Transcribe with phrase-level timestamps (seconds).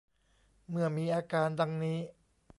[0.69, 1.99] เมื่อมีอาการดังนี้